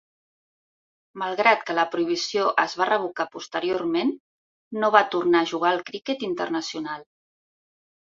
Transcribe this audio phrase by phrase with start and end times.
[1.21, 4.17] Malgrat que la prohibició es va revocar posteriorment,
[4.83, 7.09] no va tornar a jugar al criquet internacional.